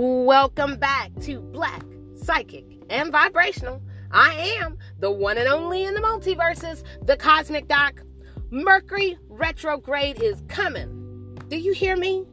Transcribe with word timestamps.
Welcome 0.00 0.76
back 0.76 1.10
to 1.22 1.40
Black, 1.40 1.82
Psychic, 2.14 2.64
and 2.88 3.10
Vibrational. 3.10 3.82
I 4.12 4.32
am 4.60 4.78
the 5.00 5.10
one 5.10 5.36
and 5.38 5.48
only 5.48 5.82
in 5.82 5.94
the 5.94 6.00
multiverses, 6.00 6.84
the 7.04 7.16
Cosmic 7.16 7.66
Doc. 7.66 8.00
Mercury 8.52 9.18
retrograde 9.28 10.22
is 10.22 10.40
coming. 10.46 11.36
Do 11.48 11.58
you 11.58 11.72
hear 11.72 11.96
me? 11.96 12.24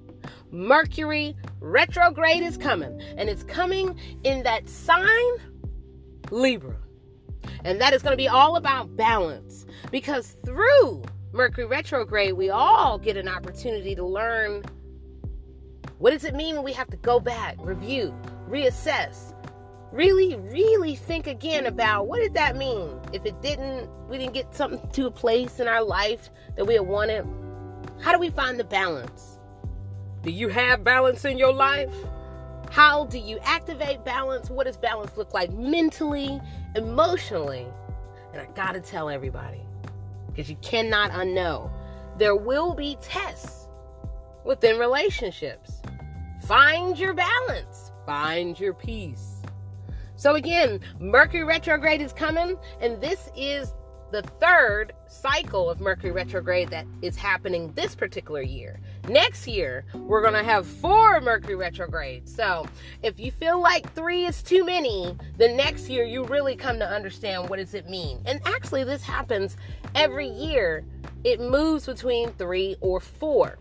Mercury 0.52 1.36
retrograde 1.60 2.44
is 2.44 2.56
coming, 2.56 3.02
and 3.18 3.30
it's 3.30 3.42
coming 3.42 4.00
in 4.24 4.44
that 4.44 4.70
sign, 4.70 5.32
Libra. 6.30 6.78
And 7.64 7.82
that 7.82 7.96
is 7.96 8.04
going 8.04 8.14
to 8.14 8.16
be 8.16 8.28
all 8.28 8.58
about 8.58 8.96
balance 8.96 9.66
because 9.90 10.36
through 10.46 11.02
Mercury 11.32 11.66
retrograde, 11.66 12.34
we 12.34 12.52
all 12.52 13.00
get 13.00 13.18
an 13.18 13.28
opportunity 13.28 13.96
to 13.96 14.06
learn 14.06 14.62
what 15.98 16.12
does 16.12 16.24
it 16.24 16.36
mean 16.36 16.56
when 16.56 16.64
we 16.64 16.74
have 16.74 16.90
to 16.90 16.98
go 16.98 17.20
back, 17.20 17.56
review, 17.60 18.14
reassess, 18.50 19.34
really, 19.92 20.36
really 20.36 20.96
think 20.96 21.26
again 21.28 21.66
about 21.66 22.08
what 22.08 22.20
did 22.20 22.34
that 22.34 22.58
mean? 22.58 23.00
If 23.14 23.26
it 23.26 23.42
didn't, 23.42 23.90
we 24.10 24.18
didn't 24.18 24.34
get 24.34 24.54
something 24.54 24.90
to 24.92 25.08
a 25.08 25.12
place 25.12 25.60
in 25.60 25.68
our 25.68 25.84
life 25.84 26.30
that 26.58 26.66
we 26.66 26.74
had 26.74 26.86
wanted. 26.86 27.26
How 28.02 28.12
do 28.12 28.20
we 28.20 28.30
find 28.30 28.60
the 28.60 28.66
balance? 28.66 29.40
Do 30.22 30.32
you 30.32 30.50
have 30.50 30.84
balance 30.84 31.24
in 31.24 31.38
your 31.38 31.54
life? 31.54 31.94
How 32.72 33.06
do 33.06 33.18
you 33.18 33.40
activate 33.44 34.04
balance? 34.04 34.50
What 34.50 34.66
does 34.66 34.76
balance 34.76 35.16
look 35.16 35.34
like 35.34 35.54
mentally, 35.54 36.42
emotionally? 36.76 37.66
And 38.34 38.42
I 38.42 38.48
gotta 38.54 38.82
tell 38.82 39.10
everybody, 39.10 39.62
because 40.28 40.50
you 40.50 40.58
cannot 40.58 41.12
unknow, 41.12 41.72
there 42.18 42.36
will 42.36 42.74
be 42.74 42.98
tests 43.02 43.70
within 44.44 44.78
relationships. 44.78 45.82
Find 46.48 46.96
your 46.96 47.16
balance, 47.16 47.92
find 48.06 48.60
your 48.60 48.76
peace. 48.76 49.42
So, 50.16 50.36
again, 50.36 50.80
Mercury 51.00 51.44
retrograde 51.44 52.02
is 52.02 52.14
coming, 52.14 52.56
and 52.80 53.02
this 53.02 53.32
is 53.36 53.74
the 54.12 54.22
third 54.22 54.94
cycle 55.08 55.72
of 55.72 55.82
Mercury 55.82 56.12
retrograde 56.12 56.70
that 56.70 56.86
is 57.02 57.16
happening 57.16 57.72
this 57.74 57.96
particular 57.96 58.44
year. 58.44 58.80
Next 59.10 59.48
year, 59.48 59.86
we're 59.96 60.22
going 60.22 60.36
to 60.36 60.44
have 60.44 60.68
four 60.68 61.20
Mercury 61.20 61.56
retrogrades. 61.56 62.36
So, 62.36 62.68
if 63.02 63.20
you 63.20 63.32
feel 63.32 63.60
like 63.60 63.92
three 63.94 64.26
is 64.26 64.44
too 64.44 64.64
many, 64.64 65.18
the 65.40 65.48
next 65.48 65.90
year 65.90 66.06
you 66.06 66.26
really 66.26 66.56
come 66.56 66.78
to 66.78 66.88
understand 66.88 67.50
what 67.50 67.58
does 67.58 67.74
it 67.74 67.90
mean. 67.90 68.22
And 68.28 68.40
actually, 68.46 68.84
this 68.84 69.02
happens 69.02 69.58
every 69.96 70.28
year. 70.28 70.86
It 71.24 71.42
moves 71.42 71.88
between 71.88 72.30
three 72.34 72.76
or 72.82 73.00
four. 73.00 73.58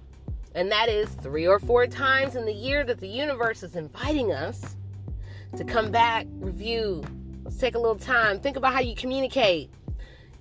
And 0.54 0.70
that 0.70 0.88
is 0.88 1.08
three 1.08 1.46
or 1.46 1.58
four 1.58 1.86
times 1.86 2.36
in 2.36 2.44
the 2.44 2.52
year 2.52 2.84
that 2.84 3.00
the 3.00 3.08
universe 3.08 3.62
is 3.62 3.74
inviting 3.74 4.32
us 4.32 4.76
to 5.56 5.64
come 5.64 5.90
back, 5.90 6.26
review. 6.34 7.02
Let's 7.42 7.56
take 7.56 7.74
a 7.74 7.78
little 7.78 7.98
time. 7.98 8.40
Think 8.40 8.56
about 8.56 8.72
how 8.72 8.80
you 8.80 8.94
communicate. 8.94 9.70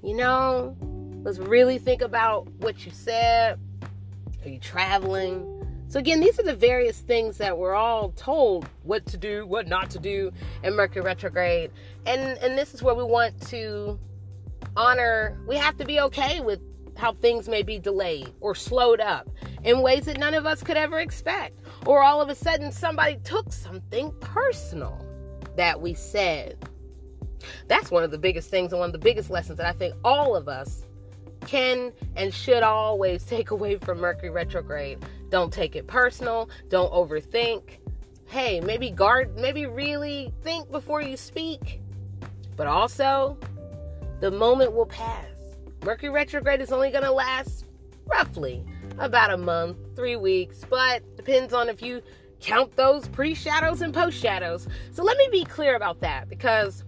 You 0.03 0.15
know, 0.15 0.75
let's 1.23 1.39
really 1.39 1.79
think 1.79 2.01
about 2.01 2.47
what 2.59 2.85
you 2.85 2.91
said. 2.91 3.59
Are 4.43 4.49
you 4.49 4.59
traveling? 4.59 5.49
So, 5.87 5.99
again, 5.99 6.19
these 6.19 6.39
are 6.39 6.43
the 6.43 6.55
various 6.55 6.99
things 6.99 7.37
that 7.37 7.57
we're 7.57 7.75
all 7.75 8.09
told 8.11 8.67
what 8.83 9.05
to 9.07 9.17
do, 9.17 9.45
what 9.45 9.67
not 9.67 9.89
to 9.91 9.99
do 9.99 10.31
in 10.63 10.75
Mercury 10.75 11.03
retrograde. 11.03 11.71
And, 12.05 12.37
and 12.39 12.57
this 12.57 12.73
is 12.73 12.81
where 12.81 12.95
we 12.95 13.03
want 13.03 13.39
to 13.49 13.99
honor, 14.75 15.37
we 15.47 15.55
have 15.55 15.77
to 15.77 15.85
be 15.85 15.99
okay 16.01 16.39
with 16.39 16.59
how 16.97 17.13
things 17.13 17.47
may 17.47 17.63
be 17.63 17.79
delayed 17.79 18.31
or 18.39 18.55
slowed 18.55 18.99
up 18.99 19.29
in 19.63 19.81
ways 19.81 20.05
that 20.05 20.19
none 20.19 20.33
of 20.33 20.45
us 20.45 20.63
could 20.63 20.77
ever 20.77 20.99
expect. 20.99 21.59
Or 21.85 22.03
all 22.03 22.21
of 22.21 22.29
a 22.29 22.35
sudden, 22.35 22.71
somebody 22.71 23.17
took 23.23 23.51
something 23.51 24.11
personal 24.19 25.05
that 25.55 25.79
we 25.79 25.93
said. 25.93 26.57
That's 27.67 27.91
one 27.91 28.03
of 28.03 28.11
the 28.11 28.17
biggest 28.17 28.49
things 28.49 28.71
and 28.71 28.79
one 28.79 28.87
of 28.87 28.93
the 28.93 28.99
biggest 28.99 29.29
lessons 29.29 29.57
that 29.57 29.67
I 29.67 29.73
think 29.73 29.95
all 30.03 30.35
of 30.35 30.47
us 30.47 30.85
can 31.41 31.91
and 32.15 32.33
should 32.33 32.63
always 32.63 33.23
take 33.25 33.51
away 33.51 33.77
from 33.77 33.99
Mercury 33.99 34.29
retrograde. 34.29 34.99
Don't 35.29 35.51
take 35.51 35.75
it 35.75 35.87
personal, 35.87 36.49
don't 36.69 36.91
overthink. 36.91 37.79
Hey, 38.27 38.61
maybe 38.61 38.89
guard, 38.89 39.37
maybe 39.37 39.65
really 39.65 40.33
think 40.41 40.71
before 40.71 41.01
you 41.01 41.17
speak. 41.17 41.81
But 42.55 42.67
also, 42.67 43.37
the 44.21 44.31
moment 44.31 44.73
will 44.73 44.85
pass. 44.85 45.32
Mercury 45.83 46.09
retrograde 46.09 46.61
is 46.61 46.71
only 46.71 46.91
going 46.91 47.03
to 47.03 47.11
last 47.11 47.65
roughly 48.05 48.63
about 48.99 49.31
a 49.31 49.37
month, 49.37 49.77
three 49.95 50.15
weeks, 50.15 50.61
but 50.69 51.03
depends 51.17 51.53
on 51.53 51.67
if 51.67 51.81
you 51.81 52.01
count 52.39 52.75
those 52.75 53.07
pre 53.09 53.33
shadows 53.33 53.81
and 53.81 53.93
post 53.93 54.17
shadows. 54.17 54.67
So 54.91 55.03
let 55.03 55.17
me 55.17 55.27
be 55.29 55.43
clear 55.43 55.75
about 55.75 55.99
that 55.99 56.29
because 56.29 56.85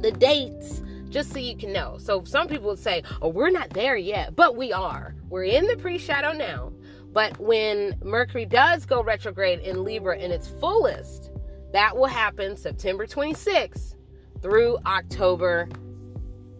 the 0.00 0.12
dates, 0.12 0.82
just 1.08 1.32
so 1.32 1.38
you 1.38 1.56
can 1.56 1.72
know. 1.72 1.96
So 1.98 2.22
some 2.24 2.48
people 2.48 2.68
would 2.68 2.78
say, 2.78 3.02
oh, 3.22 3.28
we're 3.28 3.50
not 3.50 3.70
there 3.70 3.96
yet, 3.96 4.36
but 4.36 4.56
we 4.56 4.72
are. 4.72 5.14
We're 5.30 5.44
in 5.44 5.66
the 5.66 5.76
pre 5.76 5.96
shadow 5.96 6.32
now. 6.32 6.72
But 7.12 7.38
when 7.38 7.98
Mercury 8.02 8.44
does 8.44 8.84
go 8.84 9.02
retrograde 9.02 9.60
in 9.60 9.84
Libra 9.84 10.18
in 10.18 10.30
its 10.30 10.48
fullest, 10.48 11.30
that 11.72 11.96
will 11.96 12.06
happen 12.06 12.56
September 12.56 13.06
26th 13.06 13.94
through 14.42 14.78
October 14.84 15.68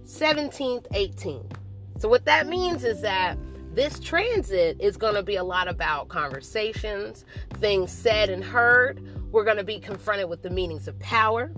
17th, 0.05 0.89
18th. 0.93 1.53
So, 1.99 2.09
what 2.09 2.25
that 2.25 2.47
means 2.47 2.85
is 2.85 3.01
that 3.03 3.39
this 3.73 3.99
transit 4.01 4.77
is 4.81 4.97
going 4.97 5.15
to 5.15 5.23
be 5.23 5.37
a 5.37 5.45
lot 5.45 5.69
about 5.69 6.09
conversations, 6.09 7.25
things 7.55 7.91
said 7.91 8.29
and 8.29 8.45
heard. 8.45 9.01
We're 9.33 9.45
going 9.45 9.57
to 9.57 9.65
be 9.65 9.79
confronted 9.79 10.29
with 10.29 10.43
the 10.43 10.51
meanings 10.51 10.89
of 10.89 10.99
power. 10.99 11.53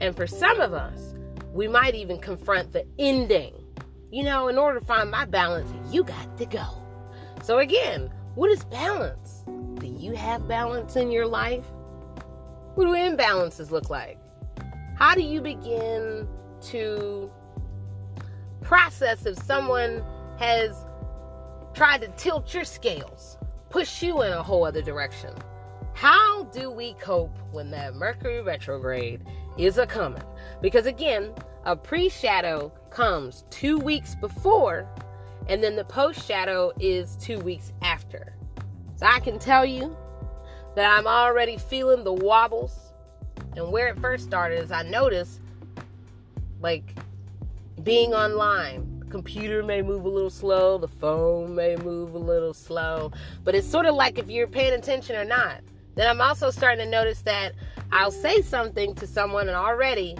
And 0.00 0.14
for 0.14 0.26
some 0.26 0.60
of 0.60 0.72
us, 0.72 1.14
we 1.52 1.66
might 1.66 1.94
even 1.94 2.18
confront 2.18 2.72
the 2.72 2.86
ending. 2.98 3.54
You 4.10 4.22
know, 4.22 4.48
in 4.48 4.56
order 4.56 4.78
to 4.78 4.86
find 4.86 5.10
my 5.10 5.24
balance, 5.24 5.70
you 5.92 6.04
got 6.04 6.38
to 6.38 6.46
go. 6.46 6.64
So, 7.42 7.58
again, 7.58 8.10
what 8.34 8.50
is 8.50 8.64
balance? 8.64 9.42
Do 9.80 9.86
you 9.86 10.12
have 10.12 10.46
balance 10.46 10.96
in 10.96 11.10
your 11.10 11.26
life? 11.26 11.64
What 12.74 12.84
do 12.84 12.92
imbalances 12.92 13.70
look 13.70 13.90
like? 13.90 14.18
How 14.96 15.14
do 15.14 15.22
you 15.22 15.40
begin 15.40 16.28
to 16.60 17.30
process 18.68 19.24
if 19.24 19.42
someone 19.44 20.04
has 20.38 20.84
tried 21.72 22.02
to 22.02 22.08
tilt 22.18 22.52
your 22.52 22.64
scales, 22.64 23.38
push 23.70 24.02
you 24.02 24.20
in 24.20 24.30
a 24.30 24.42
whole 24.42 24.66
other 24.66 24.82
direction. 24.82 25.34
How 25.94 26.42
do 26.44 26.70
we 26.70 26.92
cope 27.00 27.34
when 27.50 27.70
that 27.70 27.94
Mercury 27.94 28.42
retrograde 28.42 29.22
is 29.56 29.78
a 29.78 29.86
coming? 29.86 30.22
Because 30.60 30.84
again, 30.84 31.32
a 31.64 31.74
pre 31.74 32.10
shadow 32.10 32.70
comes 32.90 33.44
two 33.48 33.78
weeks 33.78 34.14
before, 34.16 34.86
and 35.48 35.64
then 35.64 35.74
the 35.74 35.84
post 35.84 36.28
shadow 36.28 36.70
is 36.78 37.16
two 37.16 37.38
weeks 37.38 37.72
after. 37.80 38.34
So 38.96 39.06
I 39.06 39.20
can 39.20 39.38
tell 39.38 39.64
you 39.64 39.96
that 40.76 40.98
I'm 40.98 41.06
already 41.06 41.56
feeling 41.56 42.04
the 42.04 42.12
wobbles. 42.12 42.92
And 43.56 43.72
where 43.72 43.88
it 43.88 43.98
first 43.98 44.24
started 44.24 44.62
is 44.62 44.70
I 44.70 44.82
noticed 44.82 45.40
like 46.60 46.94
being 47.82 48.14
online 48.14 49.04
computer 49.10 49.62
may 49.62 49.82
move 49.82 50.04
a 50.04 50.08
little 50.08 50.30
slow, 50.30 50.78
the 50.78 50.88
phone 50.88 51.54
may 51.54 51.76
move 51.76 52.14
a 52.14 52.18
little 52.18 52.52
slow, 52.52 53.10
but 53.44 53.54
it's 53.54 53.68
sort 53.68 53.86
of 53.86 53.94
like 53.94 54.18
if 54.18 54.28
you're 54.28 54.46
paying 54.46 54.74
attention 54.74 55.16
or 55.16 55.24
not. 55.24 55.60
Then 55.94 56.08
I'm 56.08 56.20
also 56.20 56.50
starting 56.50 56.84
to 56.84 56.90
notice 56.90 57.22
that 57.22 57.54
I'll 57.90 58.10
say 58.10 58.42
something 58.42 58.94
to 58.96 59.06
someone 59.06 59.48
and 59.48 59.56
already 59.56 60.16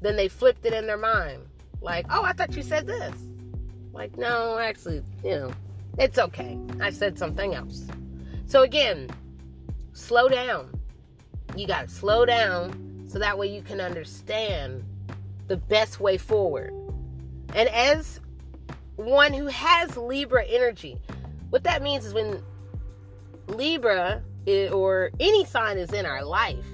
then 0.00 0.16
they 0.16 0.28
flipped 0.28 0.64
it 0.64 0.72
in 0.72 0.86
their 0.86 0.96
mind. 0.96 1.42
Like, 1.80 2.06
oh, 2.10 2.22
I 2.22 2.32
thought 2.32 2.56
you 2.56 2.62
said 2.62 2.86
this. 2.86 3.14
Like, 3.92 4.16
no, 4.16 4.58
actually, 4.58 5.02
you 5.22 5.30
know, 5.30 5.52
it's 5.98 6.18
okay. 6.18 6.58
I 6.80 6.90
said 6.90 7.18
something 7.18 7.54
else. 7.54 7.86
So 8.46 8.62
again, 8.62 9.10
slow 9.92 10.28
down. 10.28 10.72
You 11.56 11.66
got 11.66 11.88
to 11.88 11.94
slow 11.94 12.24
down 12.24 13.06
so 13.08 13.18
that 13.18 13.36
way 13.36 13.48
you 13.48 13.62
can 13.62 13.80
understand 13.80 14.84
the 15.48 15.56
best 15.56 16.00
way 16.00 16.16
forward. 16.16 16.72
And 17.54 17.68
as 17.68 18.20
one 19.00 19.32
who 19.32 19.46
has 19.46 19.96
Libra 19.96 20.44
energy. 20.44 20.98
What 21.50 21.64
that 21.64 21.82
means 21.82 22.04
is 22.04 22.14
when 22.14 22.42
Libra 23.48 24.22
is, 24.46 24.70
or 24.72 25.10
any 25.18 25.44
sign 25.44 25.78
is 25.78 25.92
in 25.92 26.06
our 26.06 26.24
life, 26.24 26.64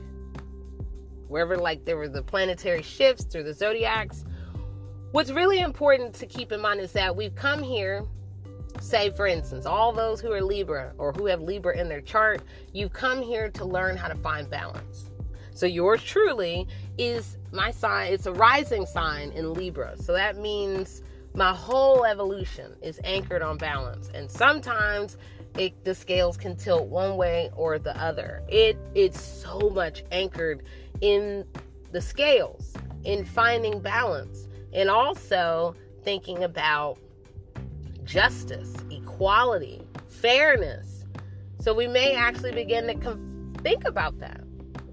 wherever 1.28 1.56
like 1.56 1.84
there 1.84 1.96
were 1.96 2.08
the 2.08 2.22
planetary 2.22 2.82
shifts 2.82 3.24
through 3.24 3.44
the 3.44 3.54
zodiacs, 3.54 4.24
what's 5.12 5.30
really 5.30 5.60
important 5.60 6.14
to 6.14 6.26
keep 6.26 6.52
in 6.52 6.60
mind 6.60 6.80
is 6.80 6.92
that 6.92 7.14
we've 7.14 7.34
come 7.34 7.62
here 7.62 8.04
say 8.78 9.08
for 9.08 9.26
instance 9.26 9.64
all 9.64 9.90
those 9.90 10.20
who 10.20 10.30
are 10.30 10.42
libra 10.42 10.92
or 10.98 11.10
who 11.12 11.24
have 11.24 11.40
libra 11.40 11.74
in 11.78 11.88
their 11.88 12.02
chart 12.02 12.42
you've 12.74 12.92
come 12.92 13.22
here 13.22 13.48
to 13.48 13.64
learn 13.64 13.96
how 13.96 14.06
to 14.06 14.14
find 14.16 14.50
balance 14.50 15.10
so 15.56 15.66
yours 15.66 16.02
truly 16.02 16.66
is 16.98 17.36
my 17.52 17.70
sign 17.70 18.12
it's 18.12 18.26
a 18.26 18.32
rising 18.32 18.86
sign 18.86 19.30
in 19.32 19.52
libra 19.52 19.96
so 19.96 20.12
that 20.12 20.36
means 20.36 21.02
my 21.36 21.52
whole 21.52 22.06
evolution 22.06 22.74
is 22.80 22.98
anchored 23.04 23.42
on 23.42 23.58
balance. 23.58 24.10
And 24.14 24.30
sometimes 24.30 25.18
it, 25.58 25.84
the 25.84 25.94
scales 25.94 26.38
can 26.38 26.56
tilt 26.56 26.88
one 26.88 27.18
way 27.18 27.50
or 27.54 27.78
the 27.78 27.96
other. 28.02 28.42
It 28.48 28.78
it's 28.94 29.20
so 29.20 29.68
much 29.68 30.02
anchored 30.10 30.62
in 31.02 31.44
the 31.92 32.00
scales, 32.00 32.72
in 33.04 33.24
finding 33.24 33.80
balance, 33.80 34.48
and 34.72 34.88
also 34.88 35.76
thinking 36.04 36.42
about 36.42 36.98
justice, 38.04 38.74
equality, 38.90 39.82
fairness. 40.08 41.04
So 41.60 41.74
we 41.74 41.86
may 41.86 42.14
actually 42.14 42.52
begin 42.52 42.86
to 42.86 42.94
com- 42.94 43.54
think 43.62 43.84
about 43.86 44.18
that. 44.20 44.45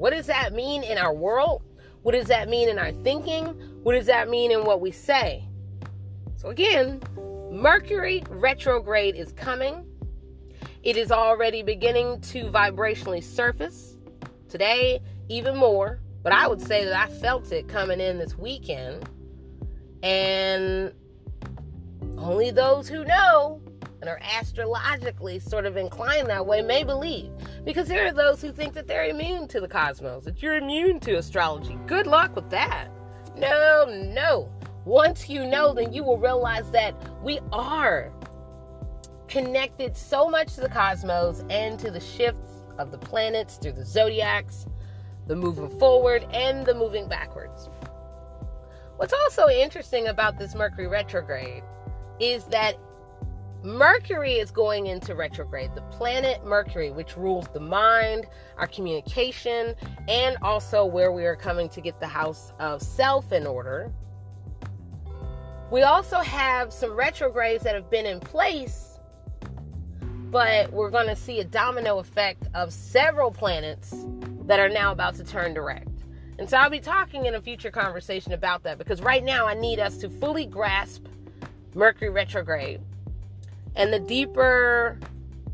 What 0.04 0.12
does 0.12 0.26
that 0.26 0.52
mean 0.52 0.84
in 0.84 0.98
our 0.98 1.14
world? 1.14 1.62
What 2.02 2.12
does 2.12 2.26
that 2.26 2.50
mean 2.50 2.68
in 2.68 2.78
our 2.78 2.92
thinking? 2.92 3.46
What 3.84 3.94
does 3.94 4.08
that 4.08 4.28
mean 4.28 4.52
in 4.52 4.66
what 4.66 4.82
we 4.82 4.92
say? 4.92 5.48
So 6.36 6.50
again, 6.50 7.02
Mercury 7.50 8.22
retrograde 8.30 9.16
is 9.16 9.32
coming. 9.32 9.86
It 10.84 10.98
is 10.98 11.10
already 11.10 11.64
beginning 11.64 12.20
to 12.20 12.44
vibrationally 12.48 13.24
surface. 13.24 13.96
Today, 14.50 15.02
even 15.30 15.56
more. 15.56 16.02
But 16.22 16.34
I 16.34 16.50
would 16.50 16.60
say 16.60 16.84
that 16.84 17.00
I 17.00 17.08
felt 17.08 17.54
it 17.54 17.70
coming 17.70 18.02
in 18.02 18.18
this 18.18 18.38
weekend. 18.38 19.08
And 20.04 20.92
only 22.18 22.52
those 22.52 22.90
who 22.90 23.06
know 23.06 23.62
and 24.04 24.10
are 24.10 24.20
astrologically 24.38 25.40
sort 25.40 25.66
of 25.66 25.78
inclined 25.78 26.28
that 26.28 26.46
way 26.46 26.62
may 26.62 26.84
believe. 26.84 27.32
Because 27.64 27.88
there 27.88 28.06
are 28.06 28.12
those 28.12 28.42
who 28.42 28.52
think 28.52 28.74
that 28.74 28.86
they're 28.86 29.06
immune 29.06 29.48
to 29.48 29.62
the 29.62 29.68
cosmos, 29.68 30.26
that 30.26 30.44
you're 30.44 30.58
immune 30.58 31.00
to 31.00 31.16
astrology. 31.16 31.78
Good 31.88 32.06
luck 32.06 32.36
with 32.36 32.50
that. 32.50 32.90
No, 33.38 33.86
no. 33.88 34.52
Once 34.84 35.30
you 35.30 35.46
know, 35.48 35.74
then 35.74 35.94
you 35.94 36.04
will 36.04 36.18
realize 36.18 36.70
that 36.72 36.94
we 37.24 37.40
are 37.54 38.12
connected 39.30 39.96
so 39.96 40.28
much 40.28 40.56
to 40.56 40.62
the 40.62 40.68
cosmos 40.68 41.46
and 41.50 41.80
to 41.80 41.90
the 41.90 42.02
shifts 42.02 42.66
of 42.78 42.92
the 42.92 42.98
planets 42.98 43.56
through 43.56 43.72
the 43.72 43.86
zodiacs, 43.86 44.66
the 45.28 45.36
moving 45.38 45.70
forward 45.80 46.28
and 46.34 46.66
the 46.66 46.76
moving 46.76 47.08
backwards. 47.08 47.70
What's 48.98 49.14
also 49.14 49.48
interesting 49.48 50.08
about 50.08 50.38
this 50.38 50.56
Mercury 50.56 50.88
retrograde 50.88 51.64
is 52.20 52.44
that 52.48 52.78
Mercury 53.63 54.33
is 54.33 54.51
going 54.51 54.88
into 54.88 55.15
retrograde. 55.15 55.74
The 55.74 55.83
planet 55.83 56.45
Mercury, 56.45 56.92
which 56.92 57.15
rules 57.15 57.48
the 57.54 57.62
mind, 57.62 58.27
our 58.57 58.68
communication, 58.68 59.74
and 60.10 60.36
also 60.42 60.83
where 60.83 61.13
we 61.13 61.25
are 61.25 61.38
coming 61.38 61.69
to 61.69 61.80
get 61.80 61.98
the 62.01 62.07
house 62.07 62.51
of 62.60 62.81
self 62.81 63.31
in 63.31 63.48
order. 63.48 63.89
We 65.71 65.83
also 65.83 66.18
have 66.18 66.74
some 66.74 66.92
retrogrades 66.92 67.63
that 67.63 67.74
have 67.74 67.89
been 67.89 68.06
in 68.06 68.19
place, 68.19 69.00
but 70.30 70.69
we're 70.74 70.92
going 70.92 71.07
to 71.07 71.16
see 71.16 71.39
a 71.39 71.45
domino 71.45 72.00
effect 72.00 72.50
of 72.54 72.74
several 72.74 73.31
planets 73.31 73.95
that 74.45 74.59
are 74.59 74.69
now 74.69 74.92
about 74.92 75.16
to 75.16 75.24
turn 75.24 75.54
direct. 75.54 75.88
And 76.38 76.50
so 76.50 76.57
I'll 76.57 76.69
be 76.69 76.81
talking 76.81 77.27
in 77.27 77.36
a 77.36 77.42
future 77.42 77.71
conversation 77.71 78.33
about 78.33 78.63
that 78.63 78.77
because 78.77 79.01
right 79.01 79.24
now 79.24 79.48
I 79.48 79.54
need 79.54 79.80
us 79.80 79.98
to 80.00 80.09
fully 80.09 80.45
grasp 80.45 81.06
Mercury 81.74 82.09
retrograde 82.09 82.81
and 83.75 83.92
the 83.92 84.00
deeper 84.00 84.98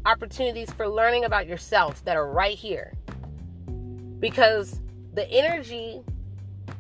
opportunities 0.06 0.71
for 0.71 0.88
learning 0.88 1.25
about 1.25 1.48
yourself 1.48 2.04
that 2.06 2.18
are 2.18 2.30
right 2.30 2.57
here. 2.57 2.94
Because 4.19 4.80
the 5.13 5.30
energy, 5.31 6.01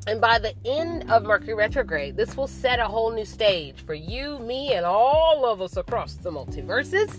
and 0.07 0.19
by 0.19 0.39
the 0.39 0.53
end 0.65 1.09
of 1.11 1.23
Mercury 1.23 1.53
retrograde, 1.53 2.17
this 2.17 2.35
will 2.35 2.47
set 2.47 2.79
a 2.79 2.85
whole 2.85 3.11
new 3.11 3.25
stage 3.25 3.81
for 3.85 3.93
you, 3.93 4.39
me, 4.39 4.73
and 4.73 4.85
all 4.85 5.45
of 5.45 5.61
us 5.61 5.77
across 5.77 6.15
the 6.15 6.31
multiverses. 6.31 7.13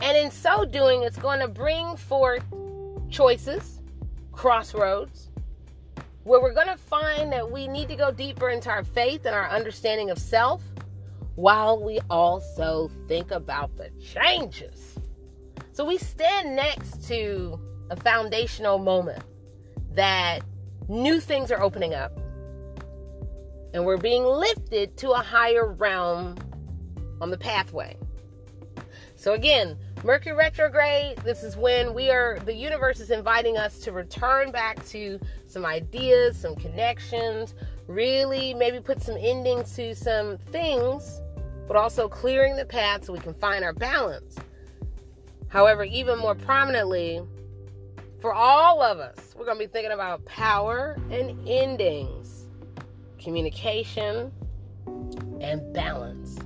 And 0.00 0.16
in 0.16 0.30
so 0.30 0.64
doing, 0.64 1.02
it's 1.02 1.18
going 1.18 1.40
to 1.40 1.48
bring 1.48 1.96
forth 1.96 2.44
choices, 3.10 3.80
crossroads, 4.32 5.28
where 6.24 6.40
we're 6.40 6.54
going 6.54 6.68
to 6.68 6.76
find 6.76 7.32
that 7.32 7.50
we 7.50 7.66
need 7.66 7.88
to 7.88 7.96
go 7.96 8.10
deeper 8.10 8.50
into 8.50 8.68
our 8.70 8.84
faith 8.84 9.24
and 9.24 9.34
our 9.34 9.48
understanding 9.48 10.10
of 10.10 10.18
self 10.18 10.62
while 11.38 11.80
we 11.80 12.00
also 12.10 12.90
think 13.06 13.30
about 13.30 13.76
the 13.76 13.88
changes. 14.12 14.98
So 15.70 15.84
we 15.84 15.96
stand 15.96 16.56
next 16.56 17.06
to 17.06 17.60
a 17.90 17.96
foundational 17.96 18.80
moment 18.80 19.22
that 19.92 20.40
new 20.88 21.20
things 21.20 21.52
are 21.52 21.62
opening 21.62 21.94
up 21.94 22.18
and 23.72 23.86
we're 23.86 23.98
being 23.98 24.24
lifted 24.24 24.96
to 24.96 25.12
a 25.12 25.18
higher 25.18 25.72
realm 25.72 26.34
on 27.20 27.30
the 27.30 27.38
pathway. 27.38 27.96
So 29.14 29.34
again, 29.34 29.78
Mercury 30.02 30.34
retrograde, 30.34 31.18
this 31.18 31.44
is 31.44 31.56
when 31.56 31.94
we 31.94 32.10
are 32.10 32.40
the 32.46 32.54
universe 32.54 32.98
is 32.98 33.12
inviting 33.12 33.56
us 33.56 33.78
to 33.80 33.92
return 33.92 34.50
back 34.50 34.84
to 34.88 35.20
some 35.46 35.64
ideas, 35.64 36.36
some 36.36 36.56
connections, 36.56 37.54
really 37.86 38.54
maybe 38.54 38.80
put 38.80 39.00
some 39.00 39.16
endings 39.16 39.76
to 39.76 39.94
some 39.94 40.36
things 40.50 41.20
but 41.68 41.76
also 41.76 42.08
clearing 42.08 42.56
the 42.56 42.64
path 42.64 43.04
so 43.04 43.12
we 43.12 43.18
can 43.20 43.34
find 43.34 43.62
our 43.62 43.74
balance. 43.74 44.36
However, 45.48 45.84
even 45.84 46.18
more 46.18 46.34
prominently, 46.34 47.20
for 48.20 48.34
all 48.34 48.82
of 48.82 48.98
us, 48.98 49.34
we're 49.38 49.44
going 49.44 49.58
to 49.58 49.64
be 49.66 49.70
thinking 49.70 49.92
about 49.92 50.24
power 50.24 50.98
and 51.10 51.38
endings, 51.46 52.46
communication, 53.18 54.32
and 55.40 55.72
balance. 55.72 56.38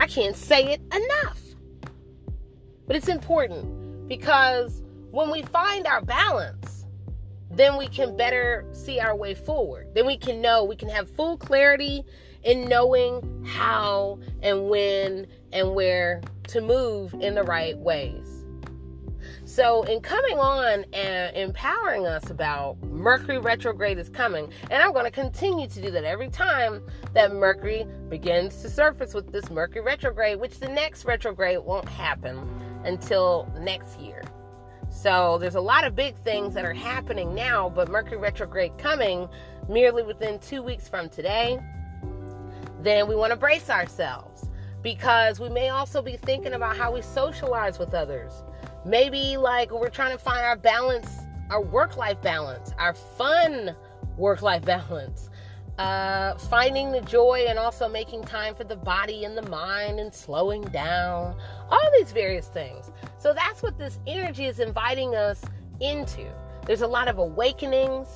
I 0.00 0.06
can't 0.06 0.36
say 0.36 0.72
it 0.72 0.80
enough. 0.92 1.40
But 2.86 2.96
it's 2.96 3.08
important 3.08 4.08
because 4.08 4.82
when 5.12 5.30
we 5.30 5.42
find 5.42 5.86
our 5.86 6.02
balance, 6.02 6.84
then 7.50 7.76
we 7.76 7.86
can 7.86 8.16
better 8.16 8.66
see 8.72 8.98
our 8.98 9.14
way 9.14 9.34
forward. 9.34 9.94
Then 9.94 10.04
we 10.06 10.16
can 10.16 10.40
know, 10.40 10.64
we 10.64 10.76
can 10.76 10.88
have 10.88 11.08
full 11.08 11.38
clarity 11.38 12.04
in 12.44 12.68
knowing 12.68 13.44
how 13.44 14.18
and 14.42 14.68
when 14.68 15.26
and 15.52 15.74
where 15.74 16.20
to 16.48 16.60
move 16.60 17.14
in 17.20 17.34
the 17.34 17.42
right 17.42 17.76
ways. 17.78 18.34
So, 19.46 19.82
in 19.84 20.00
coming 20.00 20.38
on 20.38 20.84
and 20.92 21.36
empowering 21.36 22.06
us 22.06 22.30
about 22.30 22.82
Mercury 22.82 23.38
retrograde 23.38 23.98
is 23.98 24.08
coming, 24.08 24.50
and 24.70 24.82
I'm 24.82 24.92
going 24.92 25.04
to 25.04 25.10
continue 25.10 25.68
to 25.68 25.82
do 25.82 25.90
that 25.90 26.04
every 26.04 26.28
time 26.28 26.82
that 27.12 27.32
Mercury 27.32 27.86
begins 28.08 28.62
to 28.62 28.70
surface 28.70 29.14
with 29.14 29.32
this 29.32 29.50
Mercury 29.50 29.82
retrograde, 29.82 30.40
which 30.40 30.58
the 30.60 30.68
next 30.68 31.04
retrograde 31.04 31.58
won't 31.58 31.88
happen 31.88 32.40
until 32.84 33.52
next 33.60 34.00
year. 34.00 34.22
So, 34.90 35.38
there's 35.38 35.56
a 35.56 35.60
lot 35.60 35.84
of 35.84 35.94
big 35.94 36.16
things 36.16 36.54
that 36.54 36.64
are 36.64 36.74
happening 36.74 37.34
now, 37.34 37.68
but 37.68 37.88
Mercury 37.88 38.18
retrograde 38.18 38.76
coming 38.78 39.28
merely 39.68 40.02
within 40.02 40.38
two 40.38 40.62
weeks 40.62 40.88
from 40.88 41.08
today 41.08 41.60
then 42.84 43.08
we 43.08 43.16
want 43.16 43.30
to 43.30 43.36
brace 43.36 43.70
ourselves 43.70 44.48
because 44.82 45.40
we 45.40 45.48
may 45.48 45.70
also 45.70 46.02
be 46.02 46.16
thinking 46.16 46.52
about 46.52 46.76
how 46.76 46.92
we 46.92 47.02
socialize 47.02 47.78
with 47.78 47.94
others. 47.94 48.32
Maybe 48.84 49.36
like 49.36 49.70
we're 49.70 49.88
trying 49.88 50.12
to 50.12 50.22
find 50.22 50.44
our 50.44 50.56
balance, 50.56 51.08
our 51.50 51.62
work 51.62 51.96
life 51.96 52.20
balance, 52.20 52.72
our 52.78 52.94
fun 52.94 53.74
work 54.16 54.42
life 54.42 54.64
balance. 54.66 55.30
Uh, 55.78 56.38
finding 56.38 56.92
the 56.92 57.00
joy 57.00 57.46
and 57.48 57.58
also 57.58 57.88
making 57.88 58.22
time 58.22 58.54
for 58.54 58.62
the 58.62 58.76
body 58.76 59.24
and 59.24 59.36
the 59.36 59.42
mind 59.48 59.98
and 59.98 60.14
slowing 60.14 60.62
down, 60.62 61.36
all 61.68 61.90
these 61.98 62.12
various 62.12 62.46
things. 62.46 62.92
So 63.18 63.34
that's 63.34 63.60
what 63.60 63.76
this 63.76 63.98
energy 64.06 64.44
is 64.44 64.60
inviting 64.60 65.16
us 65.16 65.42
into. 65.80 66.30
There's 66.64 66.82
a 66.82 66.86
lot 66.86 67.08
of 67.08 67.18
awakenings. 67.18 68.06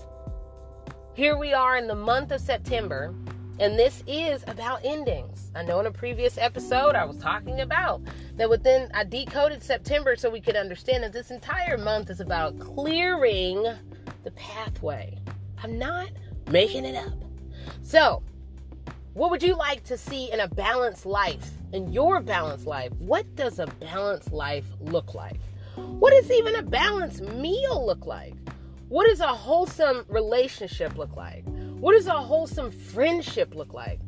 Here 1.15 1.37
we 1.37 1.53
are 1.53 1.77
in 1.77 1.89
the 1.89 1.97
month 1.97 2.31
of 2.31 2.41
September, 2.41 3.13
and 3.61 3.79
this 3.79 4.05
is 4.07 4.45
about 4.47 4.81
endings. 4.85 5.51
I 5.55 5.63
know 5.63 5.81
in 5.81 5.87
a 5.87 5.91
previous 5.91 6.39
episode 6.39 6.95
I 6.95 7.05
was 7.05 7.17
talking 7.19 7.61
about 7.61 8.03
that 8.37 8.49
within 8.49 8.89
I 8.95 9.05
decoded 9.05 9.63
September 9.63 10.15
so 10.17 10.31
we 10.31 10.41
could 10.41 10.57
understand 10.57 11.03
that 11.03 11.13
this 11.13 11.31
entire 11.31 11.77
month 11.77 12.09
is 12.11 12.21
about 12.21 12.59
clearing 12.59 13.65
the 14.23 14.31
pathway. 14.33 15.19
I'm 15.63 15.77
not 15.77 16.09
making 16.51 16.85
it 16.85 16.95
up. 16.95 17.19
So, 17.83 18.23
what 19.15 19.31
would 19.31 19.43
you 19.43 19.57
like 19.57 19.83
to 19.85 19.99
see 19.99 20.31
in 20.31 20.41
a 20.41 20.49
balanced 20.49 21.05
life? 21.05 21.51
In 21.73 21.93
your 21.93 22.21
balanced 22.21 22.67
life, 22.67 22.93
what 22.99 23.35
does 23.35 23.59
a 23.59 23.67
balanced 23.67 24.33
life 24.33 24.67
look 24.81 25.15
like? 25.15 25.41
What 25.75 26.13
does 26.13 26.31
even 26.31 26.55
a 26.55 26.63
balanced 26.63 27.23
meal 27.23 27.85
look 27.85 28.07
like? 28.07 28.35
What 28.89 29.07
does 29.07 29.21
a 29.21 29.27
wholesome 29.27 30.05
relationship 30.09 30.97
look 30.97 31.17
like? 31.17 31.45
What 31.81 31.93
does 31.93 32.07
a 32.09 32.13
wholesome 32.13 32.73
friendship 32.73 33.55
look 33.55 33.73
like? 33.73 34.01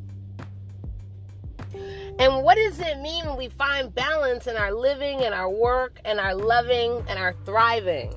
And 2.19 2.43
what 2.43 2.57
does 2.57 2.81
it 2.81 2.99
mean 2.99 3.25
when 3.27 3.37
we 3.37 3.49
find 3.49 3.95
balance 3.95 4.49
in 4.49 4.57
our 4.57 4.73
living 4.73 5.23
and 5.23 5.33
our 5.33 5.49
work 5.49 6.01
and 6.05 6.19
our 6.19 6.35
loving 6.35 7.03
and 7.09 7.19
our 7.19 7.33
thriving? 7.45 8.13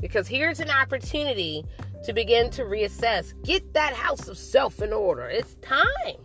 Because 0.00 0.28
here's 0.28 0.60
an 0.60 0.70
opportunity 0.70 1.64
to 2.04 2.12
begin 2.12 2.50
to 2.50 2.62
reassess. 2.62 3.34
Get 3.44 3.74
that 3.74 3.94
house 3.94 4.28
of 4.28 4.38
self 4.38 4.80
in 4.80 4.92
order. 4.92 5.28
It's 5.28 5.56
time. 5.56 6.16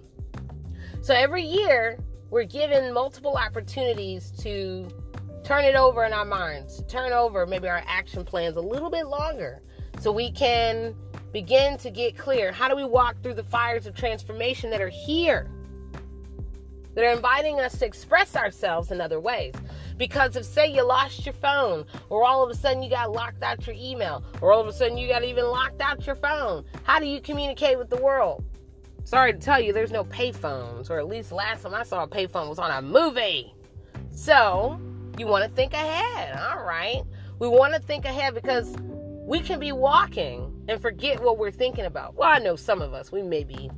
So 1.01 1.13
every 1.13 1.43
year, 1.43 1.97
we're 2.29 2.45
given 2.45 2.93
multiple 2.93 3.35
opportunities 3.35 4.31
to 4.41 4.87
turn 5.43 5.65
it 5.65 5.75
over 5.75 6.05
in 6.05 6.13
our 6.13 6.25
minds, 6.25 6.83
turn 6.87 7.11
over 7.13 7.45
maybe 7.45 7.67
our 7.67 7.83
action 7.87 8.23
plans 8.23 8.57
a 8.57 8.61
little 8.61 8.89
bit 8.89 9.07
longer 9.07 9.61
so 9.99 10.11
we 10.11 10.31
can 10.31 10.95
begin 11.35 11.77
to 11.77 11.89
get 11.89 12.17
clear. 12.17 12.53
How 12.53 12.69
do 12.69 12.77
we 12.77 12.85
walk 12.85 13.21
through 13.21 13.33
the 13.33 13.43
fires 13.43 13.85
of 13.85 13.93
transformation 13.93 14.69
that 14.69 14.79
are 14.79 14.87
here? 14.87 15.51
That 16.93 17.03
are 17.03 17.11
inviting 17.11 17.59
us 17.59 17.77
to 17.79 17.85
express 17.85 18.37
ourselves 18.37 18.89
in 18.89 19.01
other 19.01 19.19
ways. 19.19 19.53
Because 19.97 20.37
if, 20.37 20.45
say, 20.45 20.71
you 20.71 20.81
lost 20.87 21.25
your 21.25 21.33
phone, 21.33 21.85
or 22.07 22.23
all 22.23 22.41
of 22.41 22.49
a 22.49 22.55
sudden 22.55 22.81
you 22.81 22.89
got 22.89 23.11
locked 23.11 23.43
out 23.43 23.67
your 23.67 23.75
email, 23.77 24.23
or 24.39 24.53
all 24.53 24.61
of 24.61 24.67
a 24.67 24.71
sudden 24.71 24.97
you 24.97 25.09
got 25.09 25.25
even 25.25 25.43
locked 25.43 25.81
out 25.81 26.07
your 26.07 26.15
phone, 26.15 26.63
how 26.83 27.01
do 27.01 27.05
you 27.05 27.19
communicate 27.19 27.77
with 27.77 27.89
the 27.89 28.01
world? 28.01 28.45
Sorry 29.03 29.33
to 29.33 29.37
tell 29.37 29.59
you, 29.59 29.73
there's 29.73 29.91
no 29.91 30.05
payphones, 30.05 30.89
or 30.89 30.99
at 30.99 31.07
least 31.07 31.33
last 31.33 31.63
time 31.63 31.73
I 31.73 31.83
saw 31.83 32.03
a 32.03 32.07
payphone 32.07 32.47
was 32.47 32.59
on 32.59 32.71
a 32.71 32.81
movie. 32.81 33.53
So, 34.09 34.79
you 35.19 35.27
want 35.27 35.43
to 35.43 35.53
think 35.53 35.73
ahead. 35.73 36.37
All 36.37 36.63
right. 36.63 37.03
We 37.39 37.49
want 37.49 37.73
to 37.73 37.81
think 37.81 38.05
ahead 38.05 38.35
because 38.35 38.73
we 39.27 39.41
can 39.41 39.59
be 39.59 39.73
walking 39.73 40.54
and 40.67 40.81
forget 40.81 41.21
what 41.21 41.37
we're 41.37 41.51
thinking 41.51 41.85
about. 41.85 42.15
Well, 42.15 42.29
I 42.29 42.39
know 42.39 42.55
some 42.55 42.81
of 42.81 42.93
us, 42.93 43.11
we 43.11 43.21
may 43.21 43.43
be 43.43 43.69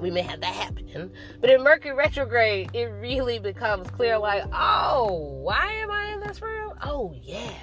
we 0.00 0.10
may 0.10 0.22
have 0.22 0.40
that 0.40 0.54
happening. 0.54 1.10
But 1.40 1.50
in 1.50 1.62
Mercury 1.62 1.94
retrograde, 1.94 2.70
it 2.74 2.86
really 2.86 3.38
becomes 3.38 3.88
clear 3.88 4.18
like, 4.18 4.44
oh, 4.52 5.40
why 5.42 5.72
am 5.72 5.90
I 5.90 6.12
in 6.12 6.20
this 6.20 6.42
room? 6.42 6.74
Oh, 6.82 7.14
yeah. 7.22 7.54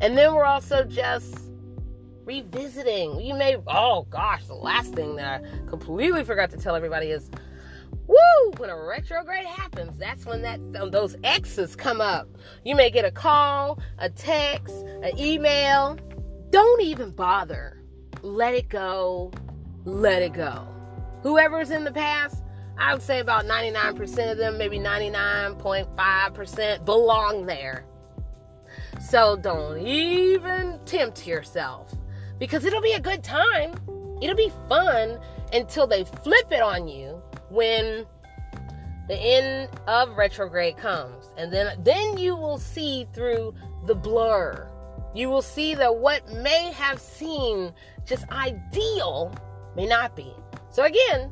And 0.00 0.16
then 0.16 0.34
we're 0.34 0.44
also 0.44 0.84
just 0.84 1.38
revisiting. 2.24 3.20
You 3.20 3.34
may, 3.34 3.56
oh 3.66 4.06
gosh, 4.10 4.44
the 4.46 4.54
last 4.54 4.94
thing 4.94 5.16
that 5.16 5.42
I 5.42 5.68
completely 5.68 6.24
forgot 6.24 6.50
to 6.50 6.56
tell 6.56 6.74
everybody 6.74 7.08
is, 7.08 7.30
woo, 8.06 8.50
when 8.56 8.70
a 8.70 8.76
retrograde 8.76 9.46
happens, 9.46 9.96
that's 9.98 10.24
when 10.26 10.42
that 10.42 10.60
those 10.90 11.16
X's 11.22 11.76
come 11.76 12.00
up. 12.00 12.28
You 12.64 12.74
may 12.74 12.90
get 12.90 13.04
a 13.04 13.10
call, 13.10 13.78
a 13.98 14.10
text, 14.10 14.74
an 14.74 15.18
email. 15.18 15.98
Don't 16.54 16.82
even 16.82 17.10
bother. 17.10 17.82
Let 18.22 18.54
it 18.54 18.68
go. 18.68 19.32
Let 19.84 20.22
it 20.22 20.32
go 20.32 20.74
whoever's 21.24 21.70
in 21.70 21.82
the 21.82 21.90
past, 21.90 22.44
I 22.78 22.92
would 22.92 23.02
say 23.02 23.18
about 23.18 23.46
99% 23.46 24.30
of 24.30 24.38
them, 24.38 24.56
maybe 24.58 24.78
99.5% 24.78 26.84
belong 26.84 27.46
there. 27.46 27.84
So 29.00 29.36
don't 29.36 29.80
even 29.80 30.78
tempt 30.84 31.26
yourself 31.26 31.92
because 32.38 32.64
it'll 32.64 32.82
be 32.82 32.92
a 32.92 33.00
good 33.00 33.24
time. 33.24 33.74
It'll 34.22 34.36
be 34.36 34.52
fun 34.68 35.18
until 35.52 35.88
they 35.88 36.04
flip 36.04 36.52
it 36.52 36.60
on 36.60 36.88
you 36.88 37.22
when 37.48 38.04
the 39.08 39.16
end 39.16 39.70
of 39.86 40.16
retrograde 40.16 40.76
comes. 40.76 41.30
And 41.36 41.52
then 41.52 41.82
then 41.82 42.16
you 42.18 42.36
will 42.36 42.58
see 42.58 43.08
through 43.14 43.54
the 43.86 43.94
blur. 43.94 44.68
You 45.14 45.30
will 45.30 45.42
see 45.42 45.74
that 45.76 45.96
what 45.96 46.28
may 46.32 46.72
have 46.72 47.00
seemed 47.00 47.72
just 48.04 48.28
ideal 48.30 49.34
may 49.76 49.86
not 49.86 50.16
be. 50.16 50.32
So 50.70 50.84
again, 50.84 51.30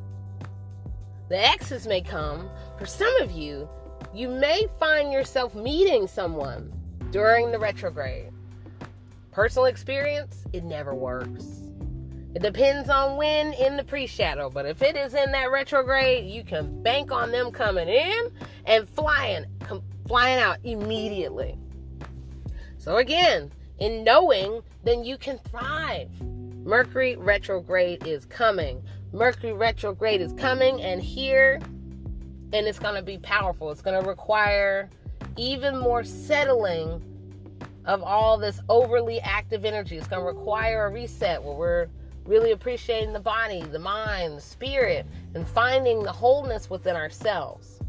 the 1.29 1.39
X's 1.39 1.87
may 1.87 2.01
come. 2.01 2.49
For 2.79 2.87
some 2.87 3.15
of 3.21 3.33
you, 3.33 3.69
you 4.15 4.29
may 4.29 4.67
find 4.79 5.13
yourself 5.13 5.55
meeting 5.55 6.07
someone 6.07 6.73
during 7.11 7.51
the 7.51 7.59
retrograde. 7.59 8.31
Personal 9.33 9.67
experience, 9.67 10.45
it 10.53 10.63
never 10.63 10.95
works. 10.95 11.63
It 12.35 12.43
depends 12.43 12.89
on 12.89 13.17
when 13.17 13.53
in 13.55 13.77
the 13.77 13.85
pre 13.85 14.07
shadow, 14.07 14.49
but 14.49 14.65
if 14.65 14.81
it 14.83 14.97
is 14.97 15.15
in 15.15 15.33
that 15.33 15.51
retrograde, 15.51 16.31
you 16.31 16.45
can 16.45 16.83
bank 16.83 17.13
on 17.13 17.31
them 17.31 17.51
coming 17.51 17.89
in 17.89 18.31
and 18.65 18.89
flying, 18.89 19.45
com- 19.61 19.83
flying 20.07 20.41
out 20.41 20.59
immediately. 20.65 21.59
So, 22.79 22.97
again, 22.97 23.53
in 23.83 24.05
knowing, 24.05 24.63
then 24.85 25.05
you 25.05 25.19
can 25.19 25.39
thrive. 25.39 26.09
Mercury 26.65 27.17
retrograde 27.17 28.07
is 28.07 28.25
coming. 28.27 28.81
Mercury 29.13 29.53
retrograde 29.53 30.21
is 30.21 30.33
coming 30.35 30.81
and 30.81 31.03
here, 31.03 31.59
and 32.53 32.69
it's 32.69 32.79
going 32.79 32.95
to 32.95 33.03
be 33.03 33.19
powerful. 33.19 33.73
It's 33.73 33.83
going 33.83 34.01
to 34.01 34.09
require 34.09 34.89
even 35.37 35.77
more 35.77 36.05
settling 36.05 37.03
of 37.85 38.05
all 38.05 38.39
this 38.39 38.61
overly 38.69 39.21
active 39.21 39.65
energy. 39.65 39.97
It's 39.97 40.07
going 40.07 40.23
to 40.23 40.29
require 40.29 40.87
a 40.87 40.91
reset 40.91 41.43
where 41.43 41.57
we're 41.57 41.89
really 42.25 42.53
appreciating 42.53 43.13
the 43.13 43.19
body, 43.19 43.63
the 43.63 43.81
mind, 43.81 44.37
the 44.37 44.41
spirit, 44.41 45.07
and 45.35 45.45
finding 45.45 46.05
the 46.05 46.13
wholeness 46.13 46.71
within 46.71 46.95
ourselves. 46.95 47.81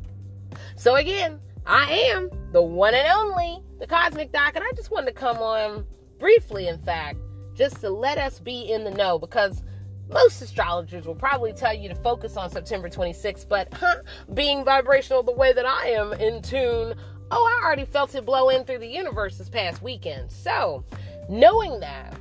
So, 0.75 0.95
again, 0.95 1.39
I 1.67 1.91
am 2.11 2.31
the 2.53 2.61
one 2.61 2.93
and 2.93 3.07
only, 3.17 3.61
the 3.79 3.87
Cosmic 3.87 4.31
Doc, 4.31 4.55
and 4.55 4.63
I 4.63 4.71
just 4.75 4.91
wanted 4.91 5.07
to 5.07 5.13
come 5.13 5.37
on 5.37 5.85
briefly, 6.19 6.67
in 6.67 6.77
fact, 6.77 7.17
just 7.55 7.81
to 7.81 7.89
let 7.89 8.19
us 8.19 8.39
be 8.39 8.71
in 8.71 8.83
the 8.83 8.91
know 8.91 9.17
because 9.17 9.63
most 10.07 10.39
astrologers 10.39 11.07
will 11.07 11.15
probably 11.15 11.51
tell 11.51 11.73
you 11.73 11.89
to 11.89 11.95
focus 11.95 12.37
on 12.37 12.51
September 12.51 12.89
26th, 12.89 13.49
but 13.49 13.73
huh, 13.73 13.95
being 14.35 14.63
vibrational 14.63 15.23
the 15.23 15.33
way 15.33 15.51
that 15.51 15.65
I 15.65 15.87
am 15.87 16.13
in 16.13 16.43
tune, 16.43 16.93
oh, 17.31 17.59
I 17.61 17.65
already 17.65 17.85
felt 17.85 18.13
it 18.13 18.23
blow 18.23 18.49
in 18.49 18.63
through 18.65 18.79
the 18.79 18.87
universe 18.87 19.39
this 19.39 19.49
past 19.49 19.81
weekend. 19.81 20.31
So, 20.31 20.85
knowing 21.27 21.79
that, 21.79 22.15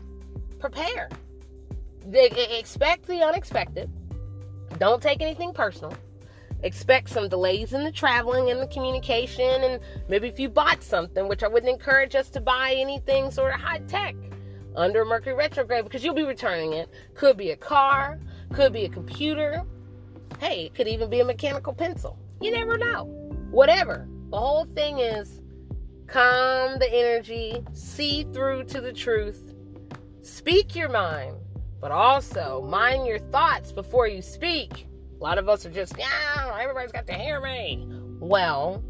prepare. 0.58 1.10
Expect 2.10 3.06
the 3.06 3.20
unexpected. 3.20 3.90
Don't 4.78 5.02
take 5.02 5.20
anything 5.20 5.52
personal. 5.52 5.94
Expect 6.62 7.08
some 7.08 7.28
delays 7.28 7.72
in 7.72 7.82
the 7.82 7.90
traveling 7.90 8.50
and 8.50 8.60
the 8.60 8.68
communication, 8.68 9.64
and 9.64 9.80
maybe 10.08 10.28
if 10.28 10.38
you 10.38 10.48
bought 10.48 10.82
something, 10.82 11.28
which 11.28 11.42
I 11.42 11.48
wouldn't 11.48 11.72
encourage 11.72 12.14
us 12.14 12.30
to 12.30 12.40
buy 12.40 12.74
anything 12.76 13.30
sort 13.30 13.54
of 13.54 13.60
high 13.60 13.80
tech 13.80 14.14
under 14.76 15.04
Mercury 15.04 15.34
retrograde 15.34 15.84
because 15.84 16.04
you'll 16.04 16.14
be 16.14 16.22
returning 16.22 16.72
it. 16.72 16.88
Could 17.14 17.36
be 17.36 17.50
a 17.50 17.56
car, 17.56 18.20
could 18.52 18.72
be 18.72 18.84
a 18.84 18.88
computer. 18.88 19.62
Hey, 20.38 20.66
it 20.66 20.74
could 20.74 20.88
even 20.88 21.10
be 21.10 21.20
a 21.20 21.24
mechanical 21.24 21.72
pencil. 21.72 22.18
You 22.40 22.52
never 22.52 22.78
know. 22.78 23.04
Whatever. 23.50 24.08
The 24.30 24.38
whole 24.38 24.64
thing 24.64 24.98
is 24.98 25.40
calm 26.06 26.78
the 26.78 26.92
energy, 26.92 27.62
see 27.72 28.24
through 28.32 28.64
to 28.64 28.80
the 28.80 28.92
truth, 28.92 29.54
speak 30.22 30.74
your 30.74 30.88
mind, 30.88 31.36
but 31.80 31.90
also 31.90 32.66
mind 32.68 33.06
your 33.06 33.18
thoughts 33.18 33.72
before 33.72 34.06
you 34.06 34.22
speak. 34.22 34.86
A 35.22 35.24
lot 35.24 35.38
of 35.38 35.48
us 35.48 35.64
are 35.64 35.70
just, 35.70 35.96
yeah, 35.96 36.58
everybody's 36.60 36.90
got 36.90 37.06
to 37.06 37.14
hear 37.14 37.40
me. 37.40 37.86
Well, 38.18 38.82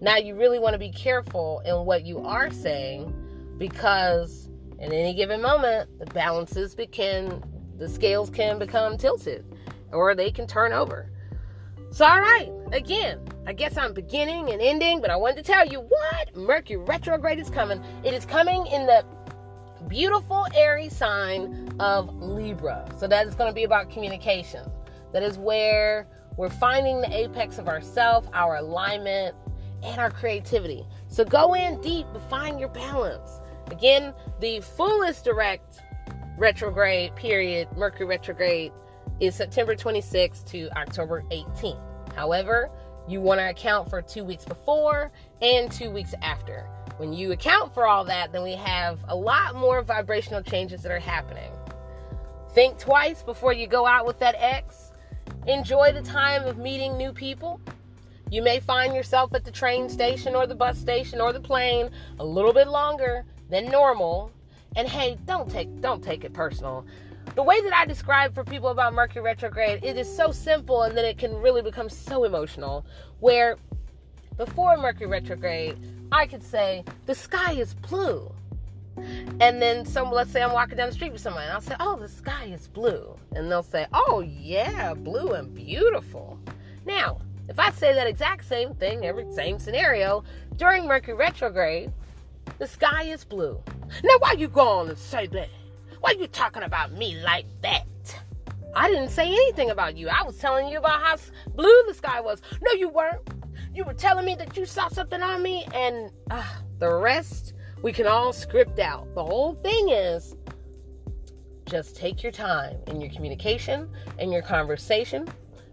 now 0.00 0.16
you 0.16 0.34
really 0.34 0.58
want 0.58 0.72
to 0.72 0.78
be 0.78 0.90
careful 0.90 1.62
in 1.64 1.86
what 1.86 2.04
you 2.04 2.18
are 2.18 2.50
saying 2.50 3.14
because 3.58 4.50
in 4.80 4.92
any 4.92 5.14
given 5.14 5.40
moment, 5.40 5.88
the 6.00 6.06
balances 6.06 6.74
can, 6.90 7.44
the 7.76 7.88
scales 7.88 8.28
can 8.28 8.58
become 8.58 8.98
tilted 8.98 9.44
or 9.92 10.16
they 10.16 10.32
can 10.32 10.48
turn 10.48 10.72
over. 10.72 11.12
So, 11.92 12.04
all 12.04 12.20
right, 12.20 12.50
again, 12.72 13.20
I 13.46 13.52
guess 13.52 13.76
I'm 13.76 13.94
beginning 13.94 14.50
and 14.50 14.60
ending, 14.60 15.00
but 15.00 15.10
I 15.10 15.16
wanted 15.16 15.36
to 15.36 15.42
tell 15.44 15.64
you 15.64 15.78
what 15.78 16.36
Mercury 16.36 16.78
retrograde 16.78 17.38
is 17.38 17.50
coming. 17.50 17.80
It 18.02 18.14
is 18.14 18.26
coming 18.26 18.66
in 18.66 18.84
the 18.86 19.04
beautiful 19.86 20.44
airy 20.56 20.88
sign 20.88 21.72
of 21.78 22.12
Libra. 22.16 22.92
So, 22.98 23.06
that 23.06 23.28
is 23.28 23.36
going 23.36 23.48
to 23.48 23.54
be 23.54 23.62
about 23.62 23.90
communication. 23.90 24.68
That 25.12 25.22
is 25.22 25.38
where 25.38 26.06
we're 26.36 26.50
finding 26.50 27.00
the 27.00 27.12
apex 27.14 27.58
of 27.58 27.68
ourself, 27.68 28.28
our 28.32 28.56
alignment, 28.56 29.34
and 29.82 29.98
our 30.00 30.10
creativity. 30.10 30.84
So, 31.08 31.24
go 31.24 31.54
in 31.54 31.80
deep, 31.80 32.06
but 32.12 32.22
find 32.28 32.58
your 32.58 32.68
balance. 32.68 33.40
Again, 33.70 34.14
the 34.40 34.60
fullest 34.60 35.24
direct 35.24 35.80
retrograde 36.36 37.14
period, 37.16 37.68
Mercury 37.76 38.06
retrograde, 38.06 38.72
is 39.20 39.34
September 39.34 39.74
26th 39.74 40.46
to 40.50 40.68
October 40.76 41.22
18th. 41.30 41.80
However, 42.14 42.70
you 43.08 43.20
want 43.20 43.40
to 43.40 43.48
account 43.48 43.88
for 43.88 44.02
two 44.02 44.24
weeks 44.24 44.44
before 44.44 45.10
and 45.40 45.70
two 45.72 45.90
weeks 45.90 46.14
after. 46.22 46.68
When 46.98 47.12
you 47.12 47.32
account 47.32 47.72
for 47.72 47.86
all 47.86 48.04
that, 48.04 48.32
then 48.32 48.42
we 48.42 48.54
have 48.54 48.98
a 49.08 49.14
lot 49.14 49.54
more 49.54 49.82
vibrational 49.82 50.42
changes 50.42 50.82
that 50.82 50.92
are 50.92 50.98
happening. 50.98 51.50
Think 52.50 52.78
twice 52.78 53.22
before 53.22 53.52
you 53.52 53.66
go 53.66 53.86
out 53.86 54.04
with 54.06 54.18
that 54.18 54.34
X. 54.38 54.87
Enjoy 55.48 55.92
the 55.92 56.02
time 56.02 56.44
of 56.44 56.58
meeting 56.58 56.98
new 56.98 57.10
people. 57.10 57.58
You 58.30 58.42
may 58.42 58.60
find 58.60 58.94
yourself 58.94 59.32
at 59.32 59.46
the 59.46 59.50
train 59.50 59.88
station 59.88 60.34
or 60.34 60.46
the 60.46 60.54
bus 60.54 60.76
station 60.76 61.22
or 61.22 61.32
the 61.32 61.40
plane 61.40 61.88
a 62.18 62.24
little 62.24 62.52
bit 62.52 62.68
longer 62.68 63.24
than 63.48 63.64
normal. 63.70 64.30
And 64.76 64.86
hey, 64.86 65.16
don't 65.24 65.50
take 65.50 65.80
don't 65.80 66.04
take 66.04 66.22
it 66.22 66.34
personal. 66.34 66.84
The 67.34 67.42
way 67.42 67.62
that 67.62 67.74
I 67.74 67.86
describe 67.86 68.34
for 68.34 68.44
people 68.44 68.68
about 68.68 68.92
Mercury 68.92 69.22
retrograde, 69.22 69.82
it 69.82 69.96
is 69.96 70.14
so 70.14 70.32
simple 70.32 70.82
and 70.82 70.94
then 70.94 71.06
it 71.06 71.16
can 71.16 71.34
really 71.36 71.62
become 71.62 71.88
so 71.88 72.24
emotional. 72.24 72.84
Where 73.20 73.56
before 74.36 74.76
Mercury 74.76 75.06
retrograde, 75.06 75.78
I 76.12 76.26
could 76.26 76.42
say 76.42 76.84
the 77.06 77.14
sky 77.14 77.52
is 77.52 77.72
blue. 77.72 78.30
And 79.40 79.60
then 79.60 79.84
some 79.84 80.10
let's 80.10 80.30
say 80.30 80.42
I'm 80.42 80.52
walking 80.52 80.76
down 80.76 80.88
the 80.88 80.94
street 80.94 81.12
with 81.12 81.20
someone 81.20 81.44
and 81.44 81.52
I'll 81.52 81.60
say, 81.60 81.76
Oh, 81.80 81.96
the 81.96 82.08
sky 82.08 82.44
is 82.46 82.68
blue. 82.68 83.16
And 83.34 83.50
they'll 83.50 83.62
say, 83.62 83.86
Oh 83.92 84.20
yeah, 84.20 84.94
blue 84.94 85.32
and 85.32 85.54
beautiful. 85.54 86.38
Now, 86.86 87.20
if 87.48 87.58
I 87.58 87.70
say 87.70 87.94
that 87.94 88.06
exact 88.06 88.44
same 88.44 88.74
thing, 88.74 89.04
every 89.04 89.30
same 89.32 89.58
scenario 89.58 90.24
during 90.56 90.86
Mercury 90.86 91.14
retrograde, 91.14 91.92
the 92.58 92.66
sky 92.66 93.04
is 93.04 93.24
blue. 93.24 93.62
Now, 94.04 94.14
why 94.18 94.32
you 94.32 94.48
going 94.48 94.88
and 94.88 94.98
say 94.98 95.26
that? 95.28 95.48
Why 96.00 96.12
you 96.18 96.26
talking 96.26 96.62
about 96.62 96.92
me 96.92 97.20
like 97.22 97.46
that? 97.62 97.84
I 98.74 98.88
didn't 98.88 99.08
say 99.08 99.26
anything 99.26 99.70
about 99.70 99.96
you. 99.96 100.08
I 100.08 100.22
was 100.22 100.36
telling 100.36 100.68
you 100.68 100.78
about 100.78 101.00
how 101.02 101.16
blue 101.54 101.82
the 101.86 101.94
sky 101.94 102.20
was. 102.20 102.42
No, 102.62 102.72
you 102.72 102.88
weren't. 102.88 103.20
You 103.74 103.84
were 103.84 103.94
telling 103.94 104.24
me 104.24 104.34
that 104.36 104.56
you 104.56 104.66
saw 104.66 104.88
something 104.88 105.22
on 105.22 105.42
me, 105.42 105.66
and 105.74 106.10
uh, 106.30 106.44
the 106.78 106.92
rest 106.92 107.54
we 107.82 107.92
can 107.92 108.06
all 108.06 108.32
script 108.32 108.78
out. 108.78 109.12
The 109.14 109.24
whole 109.24 109.54
thing 109.54 109.90
is 109.90 110.36
just 111.66 111.96
take 111.96 112.22
your 112.22 112.32
time 112.32 112.76
in 112.86 113.00
your 113.00 113.10
communication 113.10 113.88
and 114.18 114.32
your 114.32 114.42
conversation 114.42 115.28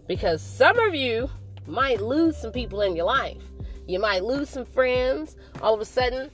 because 0.06 0.42
some 0.42 0.78
of 0.78 0.94
you 0.94 1.28
might 1.66 2.00
lose 2.00 2.36
some 2.36 2.52
people 2.52 2.82
in 2.82 2.94
your 2.94 3.06
life. 3.06 3.42
You 3.86 3.98
might 3.98 4.24
lose 4.24 4.50
some 4.50 4.64
friends. 4.64 5.36
All 5.62 5.74
of 5.74 5.80
a 5.80 5.84
sudden, 5.84 6.30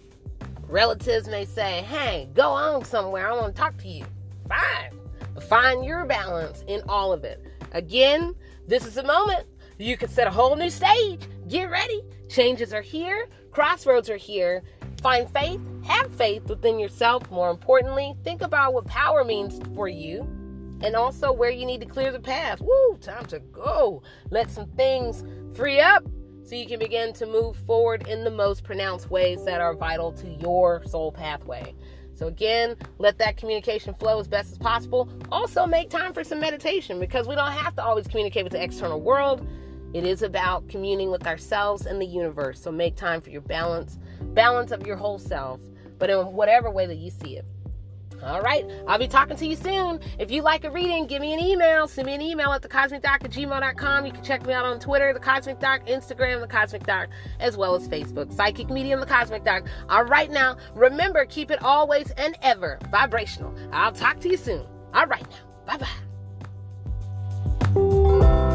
relatives 0.69 1.29
may 1.29 1.45
say, 1.45 1.83
Hey, 1.83 2.29
go 2.35 2.51
on 2.51 2.85
somewhere. 2.85 3.29
I 3.29 3.33
want 3.33 3.55
to 3.55 3.61
talk 3.61 3.77
to 3.79 3.89
you. 3.89 4.05
Fine. 4.49 4.99
Find 5.49 5.85
your 5.85 6.05
balance 6.05 6.65
in 6.67 6.83
all 6.89 7.13
of 7.13 7.25
it. 7.25 7.43
Again, 7.73 8.35
this 8.67 8.87
is 8.87 8.97
a 8.97 9.03
moment. 9.03 9.47
You 9.79 9.97
can 9.97 10.09
set 10.09 10.27
a 10.27 10.31
whole 10.31 10.57
new 10.57 10.71
stage. 10.71 11.21
Get 11.49 11.71
ready. 11.71 12.03
Changes 12.29 12.73
are 12.73 12.83
here, 12.83 13.29
crossroads 13.51 14.09
are 14.09 14.17
here. 14.17 14.63
Find 15.03 15.29
faith, 15.29 15.61
have 15.85 16.15
faith 16.15 16.49
within 16.49 16.79
yourself. 16.79 17.29
More 17.31 17.51
importantly, 17.51 18.15
think 18.23 18.41
about 18.41 18.73
what 18.73 18.87
power 18.87 19.25
means 19.25 19.61
for 19.75 19.89
you 19.89 20.21
and 20.83 20.95
also 20.95 21.33
where 21.33 21.51
you 21.51 21.67
need 21.67 21.81
to 21.81 21.87
clear 21.87 22.13
the 22.13 22.21
path. 22.21 22.61
Woo, 22.61 22.99
time 23.01 23.27
to 23.27 23.41
go. 23.41 24.03
Let 24.31 24.51
some 24.51 24.67
things 24.69 25.25
free 25.57 25.81
up 25.81 26.05
so 26.45 26.55
you 26.55 26.67
can 26.67 26.79
begin 26.79 27.13
to 27.15 27.27
move 27.27 27.57
forward 27.57 28.07
in 28.07 28.25
the 28.25 28.31
most 28.31 28.65
pronounced 28.65 29.11
ways 29.11 29.45
that 29.45 29.61
are 29.61 29.75
vital 29.75 30.13
to 30.13 30.29
your 30.29 30.85
soul 30.87 31.11
pathway. 31.11 31.75
So, 32.15 32.27
again, 32.27 32.77
let 32.99 33.19
that 33.19 33.37
communication 33.37 33.95
flow 33.95 34.21
as 34.21 34.29
best 34.29 34.53
as 34.53 34.59
possible. 34.59 35.09
Also, 35.33 35.67
make 35.67 35.91
time 35.91 36.13
for 36.13 36.23
some 36.23 36.39
meditation 36.39 37.01
because 37.01 37.27
we 37.27 37.35
don't 37.35 37.53
have 37.53 37.75
to 37.77 37.83
always 37.83 38.07
communicate 38.07 38.45
with 38.45 38.53
the 38.53 38.63
external 38.63 39.01
world. 39.01 39.47
It 39.95 40.05
is 40.05 40.23
about 40.23 40.69
communing 40.69 41.11
with 41.11 41.27
ourselves 41.27 41.87
and 41.87 42.01
the 42.01 42.07
universe. 42.07 42.61
So, 42.61 42.71
make 42.71 42.97
time 42.97 43.21
for 43.21 43.31
your 43.31 43.41
balance, 43.41 43.99
balance 44.35 44.73
of 44.73 44.87
your 44.87 44.97
whole 44.97 45.19
self, 45.19 45.61
but 45.99 46.11
in 46.11 46.19
whatever 46.33 46.71
way 46.71 46.87
that 46.87 46.97
you 46.97 47.11
see 47.11 47.37
it. 47.37 47.45
All 48.23 48.41
right. 48.41 48.65
I'll 48.87 48.99
be 48.99 49.09
talking 49.09 49.37
to 49.37 49.47
you 49.47 49.57
soon. 49.57 49.99
If 50.19 50.31
you 50.31 50.43
like 50.43 50.65
a 50.65 50.71
reading, 50.71 51.07
give 51.07 51.21
me 51.21 51.33
an 51.35 51.41
email. 51.41 51.89
Send 51.89 52.07
me 52.07 52.15
an 52.15 52.21
email 52.23 52.53
at 52.53 52.63
thecosmicdoc 52.63 53.05
at 53.05 53.23
gmail.com. 53.23 54.07
You 54.07 54.13
can 54.13 54.23
check 54.23 54.47
me 54.47 54.53
out 54.53 54.65
on 54.65 54.79
Twitter, 54.79 55.13
The 55.13 55.19
Cosmic 55.19 55.59
Doc, 55.59 55.87
Instagram, 55.87 56.41
The 56.41 56.47
Cosmic 56.47 56.85
Doc, 56.85 57.09
as 57.41 57.57
well 57.57 57.75
as 57.75 57.89
Facebook. 57.89 58.33
Psychic 58.33 58.71
Medium, 58.71 59.01
The 59.01 59.07
Cosmic 59.07 59.45
Doc. 59.45 59.65
All 59.89 60.05
right 60.05 60.31
now, 60.31 60.57
remember, 60.75 61.25
keep 61.25 61.51
it 61.51 61.61
always 61.63 62.11
and 62.13 62.37
ever 62.43 62.79
vibrational. 62.91 63.55
I'll 63.73 63.93
talk 63.93 64.21
to 64.21 64.29
you 64.29 64.37
soon. 64.37 64.65
All 64.95 65.07
right 65.07 65.27
now. 65.29 65.39
Bye 65.67 65.79
bye. 67.75 68.49